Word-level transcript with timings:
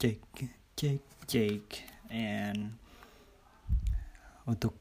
cek 0.00 0.16
cek 0.80 1.04
cek 1.28 1.64
and 2.08 2.72
untuk 4.48 4.72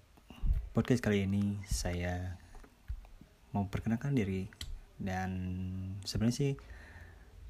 podcast 0.72 1.04
kali 1.04 1.28
ini 1.28 1.60
saya 1.68 2.40
mau 3.52 3.68
perkenalkan 3.68 4.16
diri. 4.16 4.48
Dan 4.96 5.32
sebenarnya 6.08 6.40
sih 6.40 6.54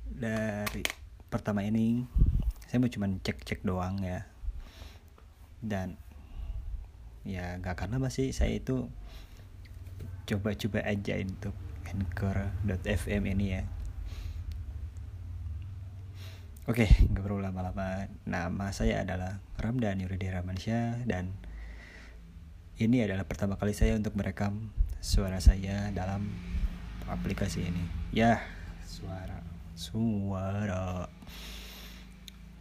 dari 0.02 0.82
pertama 1.30 1.62
ini 1.62 2.10
saya 2.66 2.82
mau 2.82 2.90
cuman 2.90 3.22
cek 3.22 3.46
cek 3.46 3.62
doang 3.62 4.02
ya. 4.02 4.26
Dan 5.62 5.94
ya 7.22 7.62
gak 7.62 7.86
karena 7.86 8.02
masih 8.02 8.34
saya 8.34 8.58
itu 8.58 8.90
coba-coba 10.26 10.82
aja 10.90 11.22
untuk 11.22 11.54
anchor.fm 11.86 13.24
ini 13.30 13.62
ya 13.62 13.62
Oke, 16.70 16.86
nggak 16.86 17.26
perlu 17.26 17.42
lama-lama. 17.42 18.06
Nama 18.30 18.70
saya 18.70 19.02
adalah 19.02 19.42
Ramdan 19.58 20.06
Yuridi 20.06 20.30
Ramansyah 20.30 21.02
dan 21.10 21.34
ini 22.78 23.02
adalah 23.02 23.26
pertama 23.26 23.58
kali 23.58 23.74
saya 23.74 23.98
untuk 23.98 24.14
merekam 24.14 24.70
suara 25.02 25.42
saya 25.42 25.90
dalam 25.98 26.30
aplikasi 27.10 27.66
ini. 27.66 27.82
Ya, 28.14 28.46
suara, 28.86 29.42
suara. 29.74 31.10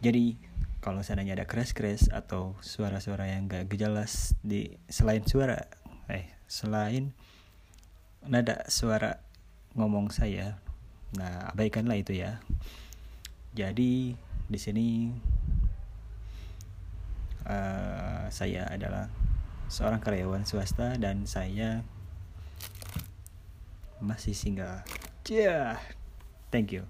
Jadi 0.01 0.41
kalau 0.81 1.05
seandainya 1.05 1.37
ada 1.37 1.45
crash-crash 1.45 2.09
atau 2.09 2.57
suara-suara 2.65 3.29
yang 3.29 3.45
gak 3.45 3.69
jelas 3.77 4.33
di 4.41 4.73
selain 4.89 5.21
suara, 5.21 5.69
eh 6.09 6.33
selain 6.49 7.13
nada 8.25 8.65
suara 8.73 9.21
ngomong 9.77 10.09
saya, 10.09 10.57
nah 11.13 11.53
abaikanlah 11.53 12.01
itu 12.01 12.17
ya. 12.17 12.41
Jadi 13.53 14.13
di 14.49 14.59
sini 14.59 15.09
uh, 17.45 18.25
saya 18.29 18.69
adalah 18.69 19.09
seorang 19.69 20.01
karyawan 20.01 20.45
swasta 20.45 20.97
dan 20.97 21.29
saya 21.29 21.85
masih 24.01 24.33
single. 24.33 24.81
Yeah, 25.29 25.77
thank 26.49 26.73
you. 26.73 26.89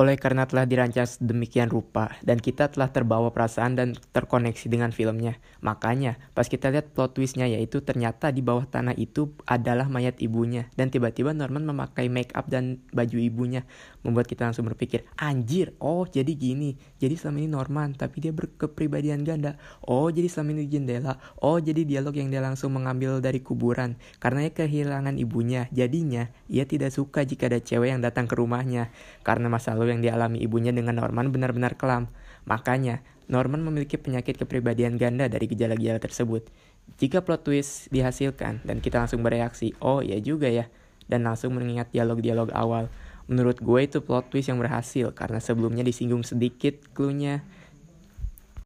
Oleh 0.00 0.16
karena 0.16 0.48
telah 0.48 0.64
dirancang 0.64 1.04
demikian 1.20 1.68
rupa 1.68 2.16
dan 2.24 2.40
kita 2.40 2.72
telah 2.72 2.88
terbawa 2.88 3.28
perasaan 3.36 3.76
dan 3.76 3.92
terkoneksi 4.16 4.72
dengan 4.72 4.96
filmnya. 4.96 5.36
Makanya 5.60 6.16
pas 6.32 6.48
kita 6.48 6.72
lihat 6.72 6.96
plot 6.96 7.20
twistnya 7.20 7.44
yaitu 7.44 7.84
ternyata 7.84 8.32
di 8.32 8.40
bawah 8.40 8.64
tanah 8.64 8.96
itu 8.96 9.36
adalah 9.44 9.92
mayat 9.92 10.16
ibunya. 10.24 10.72
Dan 10.72 10.88
tiba-tiba 10.88 11.36
Norman 11.36 11.68
memakai 11.68 12.08
make 12.08 12.32
up 12.32 12.48
dan 12.48 12.80
baju 12.96 13.20
ibunya. 13.20 13.68
Membuat 14.00 14.24
kita 14.24 14.48
langsung 14.48 14.64
berpikir, 14.64 15.04
anjir, 15.20 15.76
oh 15.76 16.08
jadi 16.08 16.32
gini. 16.32 16.80
Jadi 16.96 17.20
selama 17.20 17.36
ini 17.44 17.48
Norman, 17.52 17.92
tapi 17.92 18.24
dia 18.24 18.32
berkepribadian 18.32 19.28
ganda. 19.28 19.60
Oh 19.84 20.08
jadi 20.08 20.24
selama 20.24 20.56
ini 20.56 20.72
jendela. 20.72 21.20
Oh 21.44 21.60
jadi 21.60 21.84
dialog 21.84 22.16
yang 22.16 22.32
dia 22.32 22.40
langsung 22.40 22.72
mengambil 22.72 23.20
dari 23.20 23.44
kuburan. 23.44 24.00
Karena 24.16 24.48
ia 24.48 24.52
kehilangan 24.56 25.20
ibunya. 25.20 25.68
Jadinya 25.68 26.32
ia 26.48 26.64
tidak 26.64 26.96
suka 26.96 27.28
jika 27.28 27.52
ada 27.52 27.60
cewek 27.60 27.92
yang 27.92 28.00
datang 28.00 28.24
ke 28.24 28.34
rumahnya. 28.40 28.88
Karena 29.20 29.52
masa 29.52 29.76
lalu 29.76 30.00
yang 30.00 30.02
dialami 30.02 30.40
ibunya 30.40 30.72
dengan 30.72 30.96
Norman 30.96 31.28
benar-benar 31.28 31.76
kelam. 31.76 32.08
Makanya, 32.48 33.04
Norman 33.30 33.62
memiliki 33.62 33.94
penyakit 33.94 34.40
kepribadian 34.42 34.98
ganda 34.98 35.30
dari 35.30 35.46
gejala-gejala 35.46 36.02
tersebut. 36.02 36.50
Jika 36.98 37.22
plot 37.22 37.46
twist 37.46 37.86
dihasilkan 37.94 38.66
dan 38.66 38.82
kita 38.82 38.98
langsung 38.98 39.22
bereaksi, 39.22 39.70
oh 39.78 40.02
ya 40.02 40.18
juga 40.18 40.50
ya, 40.50 40.66
dan 41.06 41.22
langsung 41.22 41.54
mengingat 41.54 41.94
dialog-dialog 41.94 42.50
awal. 42.50 42.90
Menurut 43.30 43.62
gue 43.62 43.80
itu 43.86 44.02
plot 44.02 44.34
twist 44.34 44.50
yang 44.50 44.58
berhasil 44.58 45.14
karena 45.14 45.38
sebelumnya 45.38 45.86
disinggung 45.86 46.26
sedikit 46.26 46.74
clue-nya 46.90 47.46